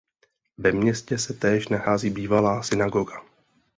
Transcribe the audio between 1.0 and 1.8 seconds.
se též